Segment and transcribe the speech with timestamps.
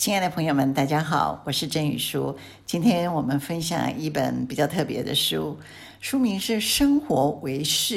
[0.00, 2.34] 亲爱的朋友们，大家好，我是郑宇书。
[2.64, 5.58] 今天我们分享一本比较特别的书，
[6.00, 7.96] 书名是《生活为事》，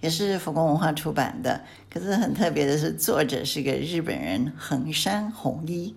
[0.00, 1.62] 也是佛光文化出版的。
[1.88, 5.94] 可是很特别的是，作者是个日本人横山弘一。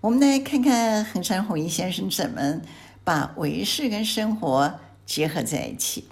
[0.00, 2.60] 我们来看看横山弘一先生怎么
[3.04, 6.08] 把为事跟生活结合在一起。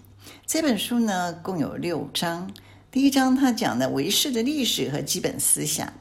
[0.46, 2.48] 这本书呢，共有六章。
[2.92, 5.92] 第一章他讲的为事的历史和基本思想。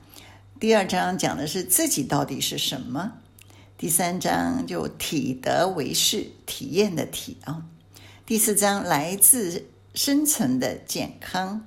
[0.59, 3.11] 第二章讲的是自己到底是什么，
[3.77, 7.63] 第三章就体得为是，体验的体啊。
[8.25, 11.63] 第四章来自深层的健康，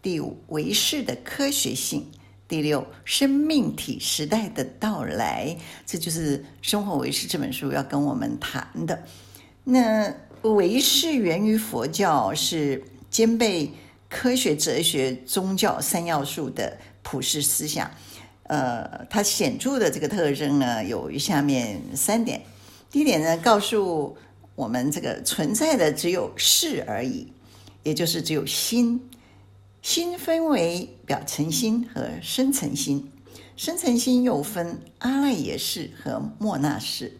[0.00, 2.10] 第五为是的科学性，
[2.48, 9.02] 第六生命体时代的到来，这就是《生活为事》这本书要跟我们谈的。
[9.64, 13.70] 那为是源于佛教，是兼备
[14.08, 17.90] 科学、哲学、宗教三要素的普世思想。
[18.50, 22.42] 呃，它显著的这个特征呢，有下面三点。
[22.90, 24.16] 第一点呢，告诉
[24.56, 27.28] 我们这个存在的只有事而已，
[27.84, 29.08] 也就是只有心。
[29.82, 33.08] 心分为表层心和深层心，
[33.56, 37.18] 深层心又分阿赖耶识和末那识。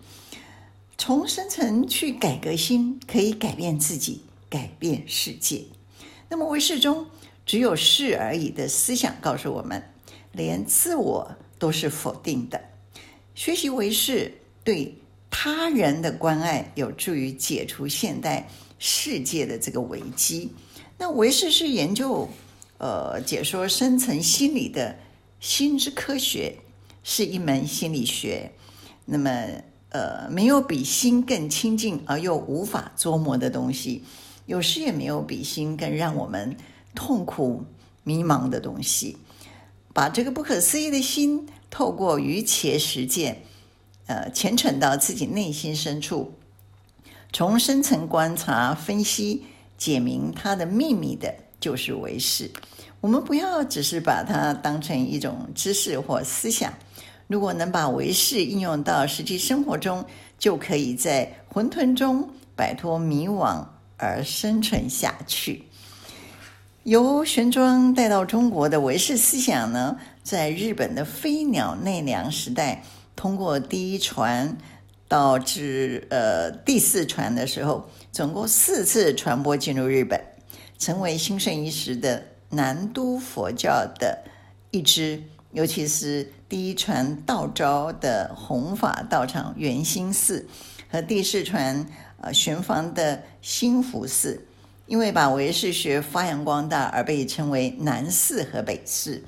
[0.99, 5.63] 从深层去改革心，可以改变自己，改变世界。
[6.29, 7.07] 那么为事中
[7.47, 9.81] 只有事而已的思想，告诉我们。
[10.33, 12.61] 连自我都是否定的，
[13.35, 14.95] 学习为事对
[15.29, 20.53] 他人的关爱有助于解除现代世界的这个危机。
[20.99, 22.29] 那为事是研究，
[22.79, 24.97] 呃，解说深层心理的
[25.41, 26.57] 心之科学，
[27.03, 28.53] 是一门心理学。
[29.07, 29.31] 那么，
[29.89, 34.05] 呃，没有比心更亲近而又无法捉摸的东西，
[34.47, 36.57] 有时也没有比心更让我们
[36.95, 37.65] 痛苦
[38.05, 39.17] 迷茫的东西。
[39.93, 43.43] 把这个不可思议的心，透过瑜伽实践，
[44.07, 46.35] 呃，虔诚到自己内心深处，
[47.33, 49.45] 从深层观察、分析、
[49.77, 52.51] 解明它的秘密的，就是唯识。
[53.01, 56.73] 我们不要只是把它当成一种知识或思想，
[57.27, 60.05] 如果能把唯识应用到实际生活中，
[60.39, 63.65] 就可以在混沌中摆脱迷惘
[63.97, 65.65] 而生存下去。
[66.85, 72.83] 由玄奘带到中国的唯识思想呢，在日本的飞鸟奈良时代，
[73.15, 74.57] 通过第一传
[75.07, 80.19] 到至呃第四传的时候，总共四次传播进入日本，
[80.79, 84.25] 成为兴盛一时的南都佛教的
[84.71, 85.23] 一支。
[85.53, 90.47] 尤其是第一传道昭的弘法道场圆心寺
[90.89, 91.85] 和第四传
[92.23, 94.47] 呃玄房的兴福寺。
[94.91, 99.23] 因为把唯识学发扬光大，而被称为南寺和北寺。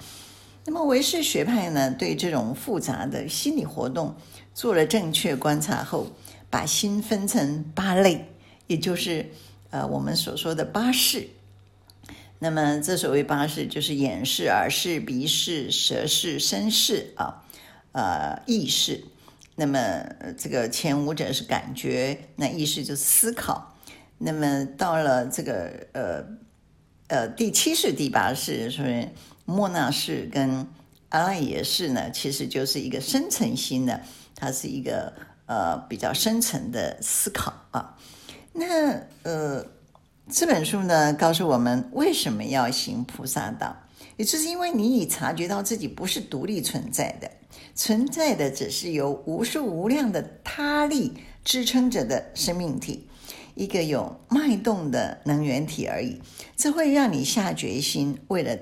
[0.65, 4.17] 那么唯识学派呢，对这种复杂的心理活动
[4.53, 6.09] 做了正确观察后，
[6.51, 8.27] 把心分成八类，
[8.67, 9.31] 也就是
[9.71, 11.29] 呃我们所说的八识。
[12.41, 17.45] 那么这所谓八识，就是眼识、耳识、鼻识、舌识、身识啊，
[17.93, 19.05] 呃意识。
[19.55, 19.79] 那么
[20.37, 23.69] 这个前五者是感觉，那意识就是思考。
[24.25, 26.25] 那么到了这个呃
[27.09, 29.09] 呃第七世、第八世，所以
[29.45, 30.65] 莫那识跟
[31.09, 34.01] 阿赖耶识呢，其实就是一个深层心的，
[34.37, 35.13] 它是一个
[35.47, 37.99] 呃比较深层的思考啊。
[38.53, 38.93] 那
[39.25, 39.67] 呃
[40.31, 43.77] 这本书呢，告诉我们为什么要行菩萨道，
[44.17, 47.29] 也就是因为你已察觉到自己不是独立存在的，
[47.75, 51.13] 存在的只是由无数无量的他力
[51.45, 53.09] 支撑着的生命体。
[53.55, 56.21] 一个有脉动的能源体而已，
[56.57, 58.59] 这会让你下决心，为了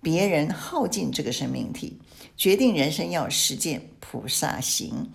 [0.00, 1.98] 别人耗尽这个生命体，
[2.36, 5.10] 决定人生要实践菩萨行。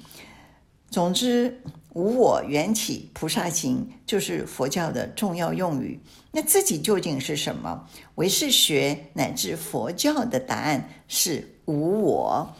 [0.89, 1.61] 总之，
[1.93, 5.99] 无我缘起菩萨行就是佛教的重要用语。
[6.31, 7.87] 那自己究竟是什么？
[8.15, 12.51] 为事学乃至佛教的答案是无我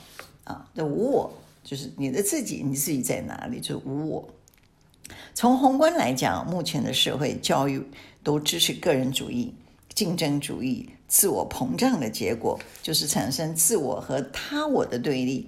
[0.43, 0.69] 啊！
[0.75, 1.31] 这无我
[1.63, 3.59] 就是你的自己，你自己在哪里？
[3.59, 4.29] 就是无我。
[5.33, 7.81] 从宏观来讲，目前的社会教育
[8.23, 9.53] 都支持个人主义、
[9.93, 15.47] 竞争主义、自我膨胀的结果，就是产生自我和他我的对立，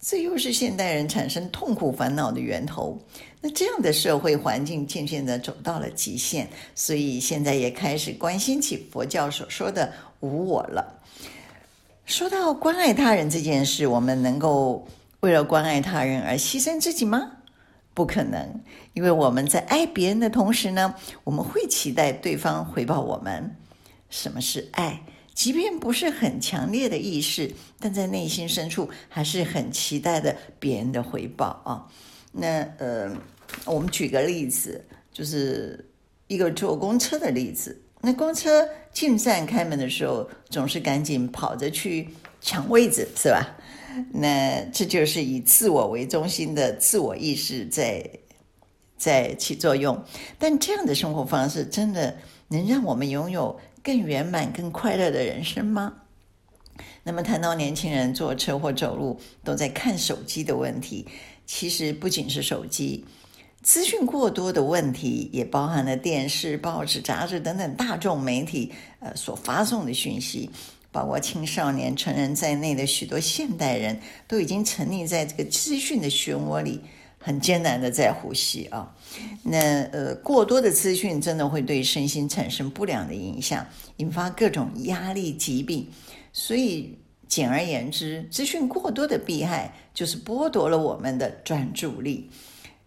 [0.00, 2.98] 这又是现代人产生痛苦烦恼的源头。
[3.40, 9.90] 那这样的社会环境渐渐的走到了极限，所以现在也开始关心起佛教所说的
[10.20, 11.00] 无我了。
[12.04, 14.86] 说到关爱他人这件事，我们能够
[15.20, 17.30] 为了关爱他人而牺牲自己吗？
[18.00, 18.62] 不可能，
[18.94, 23.54] 因为我们在爱别人的同时呢，我们会期待对方回报我们。
[24.08, 25.02] 什么是爱？
[25.34, 31.86] 即便不是很强烈的意识，但在内心深处还是很期待的别人的回报啊。
[32.32, 33.14] 那呃，
[33.66, 34.82] 我们举个例子，
[35.12, 35.86] 就是
[36.26, 37.78] 一个坐公车的例子。
[38.00, 42.08] 那公车进站开门的时候，总是赶紧跑着去
[42.40, 43.58] 抢位子，是吧？
[44.12, 48.08] 那这就是以自我为中心的自我意识在
[48.96, 50.02] 在起作用。
[50.38, 52.16] 但这样的生活方式真的
[52.48, 55.94] 能让我们拥有更圆满、更快乐的人生吗？
[57.02, 61.06] 那么谈到年轻人坐车或走路都在看手机的问题，
[61.46, 63.04] 其实不仅是手机。
[63.62, 70.48] 资讯过多的问题，也包含了电视、报纸、杂志等等大众媒体呃所发送的讯息，
[70.92, 76.80] 包括青少年、成人在内的许多现代人都已经沉溺在这个资讯的漩涡里，
[77.18, 78.94] 很艰难的在呼吸啊。
[79.42, 83.66] 那呃，过多的资讯真的会对身心产生不良的影响，
[83.96, 85.88] 引发各种压力、疾病。
[86.32, 86.98] 所以
[87.28, 92.30] 简而言之，资讯过多的弊害就是剥夺了我们的专注力。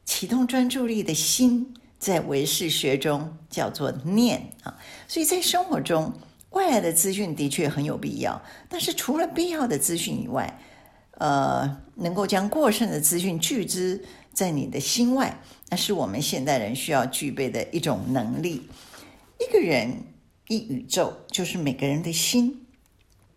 [0.05, 4.77] 启动专注力的心，在唯识学中叫做念啊。
[5.07, 6.11] 所以在生活中，
[6.53, 10.59] 外来的资讯的确很有必要，但是除了必要的资讯以外，
[11.19, 15.39] 呃，能够将过剩的资讯聚资在你的心外，
[15.69, 18.67] 那是我们现代人需要具备的一种能力。
[19.39, 19.95] 一个人
[20.47, 22.65] 一宇宙，就是每个人的心。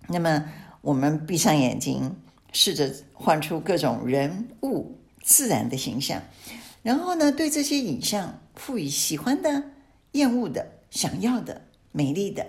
[0.08, 0.44] 那么，
[0.80, 2.16] 我们闭上眼睛，
[2.52, 4.96] 试着画出各种人物。
[5.28, 6.22] 自然的形象，
[6.84, 9.60] 然后呢，对这些影像赋予喜欢的、
[10.12, 12.46] 厌恶的、想要的、美丽的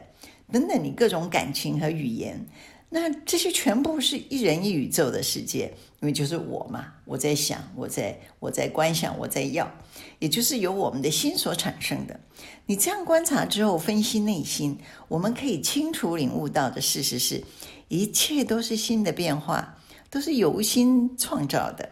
[0.51, 2.45] 等等，你各种感情和语言。
[2.89, 9.69] 那这些全部是一人一宇宙的世界，因为就是我嘛，我在想，我在我在观想，我在要，
[10.19, 12.17] 也就是由我们的心所产生的。
[12.65, 14.77] 你这样观察之后，分析内心，
[15.09, 17.43] 我们可以清楚领悟到的事实是，
[17.89, 19.77] 一切都是心的变化，
[20.09, 21.89] 都是由心创造的。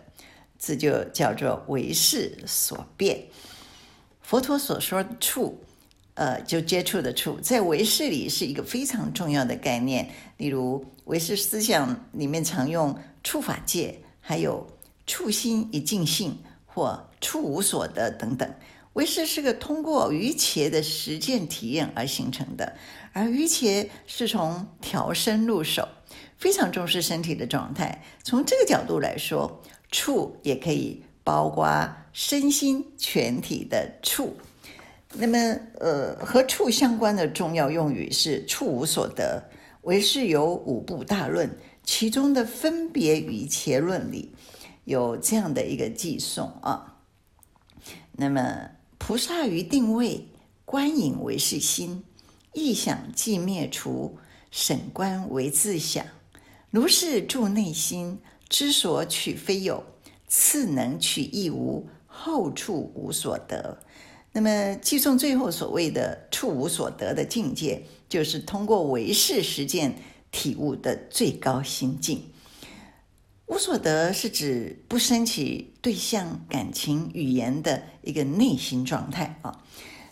[0.58, 3.22] 这就叫做唯识所变。
[4.22, 5.60] 佛陀所说的触，
[6.16, 10.10] 呃，就接触的触，在唯识里是一个非常重要的概念。
[10.38, 14.68] 例如，唯识思想里面常用触法界，还有
[15.08, 18.54] 触心一境性或触无所得等等。
[18.94, 22.76] 唯识是个通过瑜伽的实践体验而形成的，
[23.14, 25.88] 而瑜伽是从调身入手，
[26.38, 28.04] 非常重视身体的状态。
[28.24, 29.62] 从这个角度来说。
[29.92, 34.36] 触也可以包括身心全体的触，
[35.18, 35.38] 那么
[35.80, 39.44] 呃，和处相关的重要用语是处无所得。
[39.84, 44.34] 唯是有五部大论，其中的分别瑜伽论里
[44.84, 46.98] 有这样的一个偈颂啊。
[48.14, 50.28] 那么菩萨于定位
[50.66, 52.04] 观影为是心，
[52.54, 54.18] 意想即灭除，
[54.50, 56.06] 审观为自想，
[56.72, 58.20] 如是住内心。
[58.48, 59.84] 知所取非有，
[60.28, 63.80] 次能取亦无，后处无所得。
[64.38, 64.50] 那么，
[64.82, 69.96] 偈颂最后所谓的“处无所得”的境界，就是通过唯识实践
[70.30, 72.22] 体悟的最高心境。
[73.46, 79.64] 无所得是指不生起对象、感情、语言的一个内心状态啊。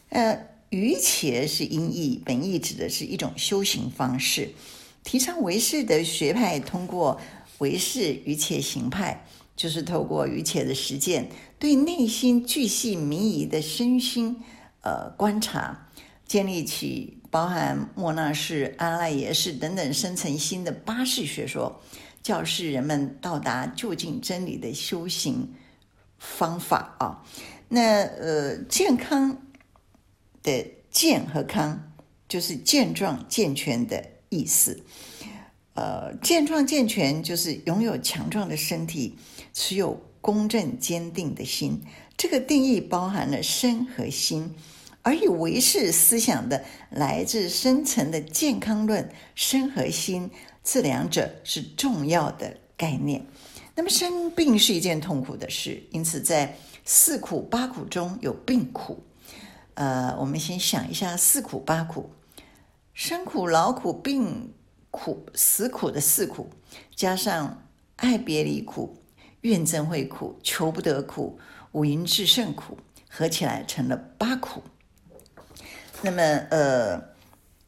[0.07, 4.53] 呃，瑜伽是音译，本意指的是一种修行方式，
[5.03, 7.19] 提倡唯识的学派通过。
[7.59, 11.29] 唯识瑜伽行派就是透过瑜伽的实践，
[11.59, 14.41] 对内心巨细靡遗的身心
[14.81, 15.89] 呃观察，
[16.25, 21.81] 建立起包含莫那识、阿赖耶识等等深层心的八识学说，
[22.21, 25.53] 教示人们到达究竟真理的修行
[26.17, 27.23] 方法啊。
[27.69, 29.41] 那呃，健康
[30.41, 31.93] 的健和康
[32.27, 34.83] 就是健壮健全的意思。
[35.73, 39.15] 呃，健壮健全就是拥有强壮的身体，
[39.53, 41.81] 持有公正坚定的心。
[42.17, 44.53] 这个定义包含了身和心，
[45.01, 50.29] 而以唯识思想的来自深层的健康论，身和心
[50.63, 53.25] 这两者是重要的概念。
[53.75, 59.03] 那么生病是一件痛苦的事，因此在四苦八苦中有病苦。
[59.75, 62.09] 呃，我们先想一下四苦八苦：
[62.93, 64.51] 生苦、老苦、病。
[64.95, 66.51] 苦，死苦的四苦，
[66.95, 68.95] 加上爱别离苦、
[69.43, 71.37] 怨憎会苦、求不得苦、
[71.71, 72.77] 五阴炽盛苦，
[73.09, 74.61] 合起来成了八苦。
[76.01, 77.01] 那么，呃，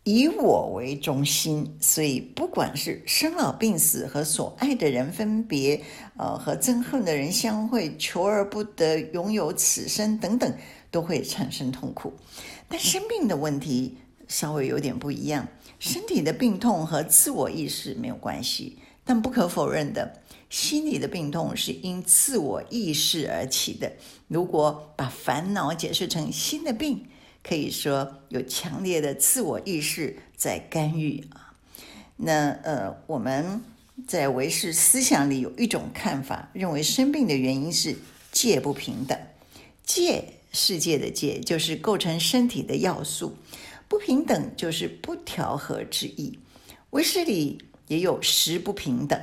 [0.04, 5.82] 以我为中心，所以不管是生老病死和所爱的人分别，
[6.18, 10.54] 呃，和憎恨的人相会，求而不得，拥有此生等等，
[10.92, 12.14] 都会产生痛苦。
[12.68, 15.48] 但生病的问题稍微有点不一样。
[15.78, 23.94] 身体的病痛和自我意识没有关系，但不可否认的，心理的病痛是因自我意识而起的。
[24.28, 27.06] 如果把烦恼解释成心的病，
[27.44, 31.54] 可以说有强烈的自我意识在干预啊。
[32.18, 33.62] 那呃，我们
[34.08, 37.96] 在唯识思想里有一种看法，认为生病的原因是
[38.32, 39.18] 界不平等。
[39.84, 43.36] 界，世界的界，就是构成身体的要素。
[43.88, 46.40] 不平等就是不调和之意。
[46.90, 49.20] 唯识里也有时不平等，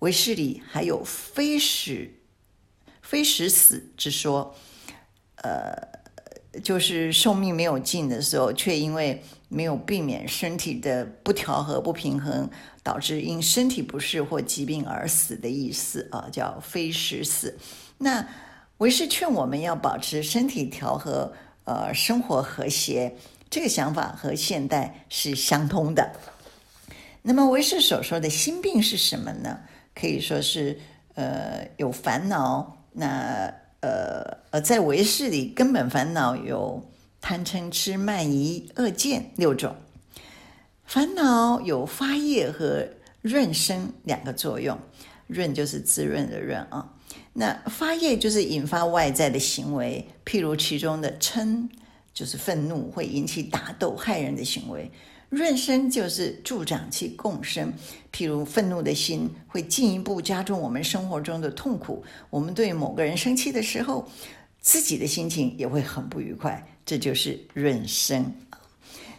[0.00, 2.14] 唯识里还有非时
[3.02, 4.54] 非时死之说。
[5.36, 5.76] 呃，
[6.62, 12.48] 就是寿命没有尽的时候，却因为没有避免身体的不调和、不平衡，
[12.82, 17.58] 导致因身体不适或疾病而死的意思啊，叫非时死。
[17.98, 18.26] 那
[18.78, 21.34] 唯识劝我们要保持身体调和，
[21.64, 23.14] 呃，生活和谐。
[23.50, 26.12] 这个想法和现代是相通的。
[27.26, 29.58] 那么唯识所说的心病是什么呢？
[29.94, 30.78] 可以说是
[31.14, 32.84] 呃有烦恼。
[32.92, 33.50] 那
[33.80, 36.86] 呃呃，在唯识里，根本烦恼有
[37.22, 39.74] 贪嗔痴慢疑恶见六种。
[40.84, 42.86] 烦恼有发业和
[43.22, 44.78] 润生两个作用，
[45.26, 46.92] 润就是滋润的润啊。
[47.32, 51.68] 那发业就是引发外在的行为，譬如其中的嗔。
[52.12, 54.88] 就是愤怒会引起打斗害人的行为，
[55.28, 57.72] 润生就是助长其共生。
[58.12, 62.04] 譬如愤怒的心会进一步加重我们生活中的痛苦。
[62.30, 64.08] 我们对某个人生气的时候，
[64.60, 68.32] 自己的心情也会很不愉快，这就是润生。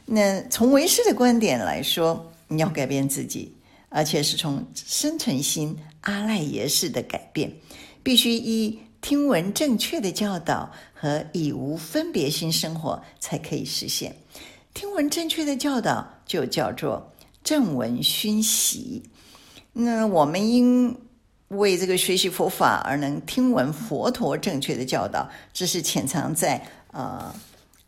[0.05, 3.53] 那从为师的观点来说，你要改变自己，
[3.89, 7.51] 而且是从深层心阿赖耶识的改变，
[8.01, 8.79] 必须依。
[9.01, 14.15] 听闻正确的教导和以无分别心生活，才可以实现。
[14.75, 17.13] 听闻正确的教导就叫做
[17.46, 19.01] 正闻熏习。
[19.72, 20.94] 那我们因
[21.48, 27.34] 为这个学习佛法而能听闻佛陀正确的教导，这是潜藏在呃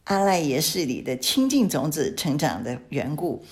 [0.06, 3.44] 阿赖耶识里的清净种子成长的缘故。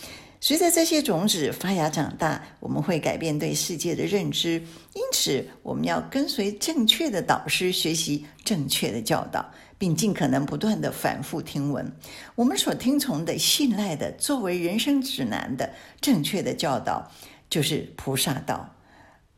[0.45, 4.61] 随着这些种子发芽长大，我们会改变对世界的认知。
[4.93, 9.43] 因此，我们要跟随正确的导师学习正确的教导，
[9.79, 11.91] 并尽可能不断地反复听闻。
[12.35, 15.67] 我们所听从的、信赖的、作为人生指南的
[15.99, 17.11] 正确的教导，
[17.49, 18.71] 就是菩萨道。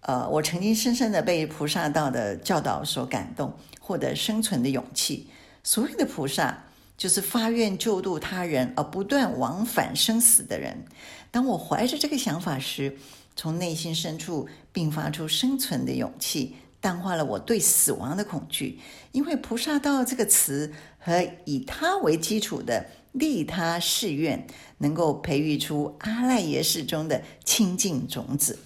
[0.01, 5.29] 呃，我曾经深深地被菩萨道的教导所感动，获得生存的勇气。
[5.63, 6.65] 所谓的菩萨。
[6.97, 10.83] 就是发愿救度他人而不断往返生死的人。
[11.29, 12.97] 当我怀着这个想法时，
[13.35, 18.79] 从内心深处迸发出生存的勇气，淡化了我对死亡的恐惧。
[19.11, 24.47] 因为菩萨道这个词和以他为基础的利他誓愿，
[24.79, 28.57] 能够培育出阿赖耶识中的清净种子。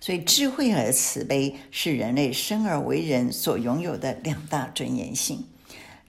[0.00, 5.44] 所以，智慧和慈悲是人类生而为人所拥有的两大尊严性。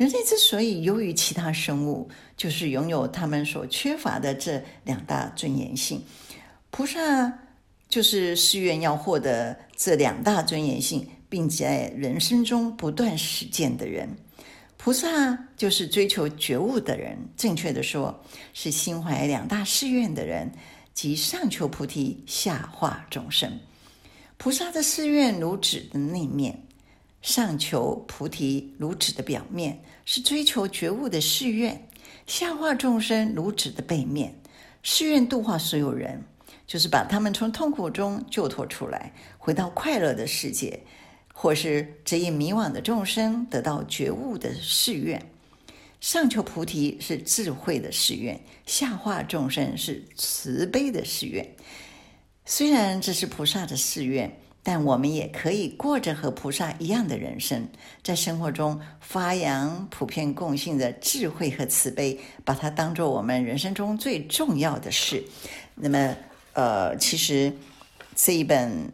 [0.01, 6.03] 人类之所以优于其他生物，就是拥有他们所缺乏的这两大尊严性。
[6.71, 7.31] 菩萨
[7.87, 14.09] 就是誓愿要获得这两大尊严性，并且在人生中不断实践的人。
[14.75, 18.23] 菩萨就是追求觉悟的人，正确的说，
[18.55, 20.51] 是心怀两大誓愿的人，
[20.95, 23.59] 即上求菩提，下化众生。
[24.37, 26.63] 菩萨的誓愿如纸的那面。
[27.21, 31.75] 上求菩提如纸的表面，是追求觉悟的誓愿；
[32.25, 34.33] 下化众生如纸的背面，
[34.81, 36.23] 誓愿度化所有人，
[36.65, 40.81] 就是把他们从痛苦中救脱出来，回到快乐的世界，
[41.31, 45.23] 或是指引迷惘的众生得到觉悟的誓愿。
[45.99, 51.47] 上求菩提是智慧的誓愿，下化众生是慈悲的誓愿。
[52.45, 54.35] 虽然这是菩萨的誓愿。
[54.63, 57.67] 但我们也可以过着和菩萨一样的人生，
[58.03, 65.23] 在生活中发扬普遍共性的智慧和慈悲，把它当做我们人生中最重要的事。
[65.73, 66.15] 那么，
[66.53, 67.51] 呃，其实
[68.15, 68.91] 这一本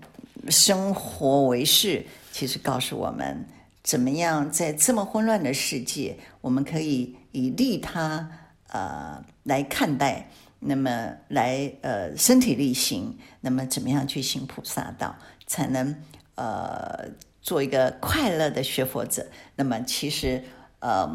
[0.52, 2.00] 《生活为事》
[2.32, 3.46] 其实告诉我们，
[3.84, 8.30] 怎么样在这么混乱的世界，我们可以以利他
[8.70, 15.14] 呃来看待，那么来呃身体力行，那么怎么样去行菩萨道？
[15.48, 15.96] 才能
[16.36, 17.10] 呃
[17.42, 19.26] 做一个快乐的学佛者。
[19.56, 20.44] 那么其实
[20.80, 21.10] 呃，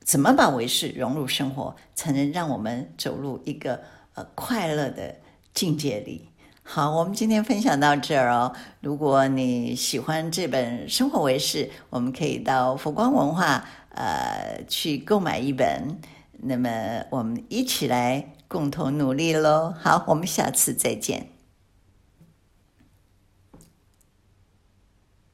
[0.00, 3.82] 怎么把唯识融入生活，才能让我们走入一个
[4.14, 5.16] 呃快乐的
[5.54, 6.30] 境界里？
[6.68, 8.52] 好，我们今天分享到这儿哦。
[8.80, 16.00] 如果你喜欢这本《生活唯识》，我们可以到佛光文化呃去购买一本。
[16.32, 19.72] 那么我们一起来共同努力喽。
[19.80, 21.35] 好，我们下次再见。